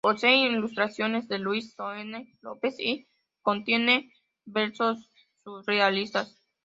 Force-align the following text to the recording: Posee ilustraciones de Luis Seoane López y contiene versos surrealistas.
Posee 0.03 0.37
ilustraciones 0.47 1.27
de 1.27 1.37
Luis 1.37 1.75
Seoane 1.75 2.33
López 2.41 2.73
y 2.79 3.07
contiene 3.43 4.11
versos 4.45 5.11
surrealistas. 5.43 6.41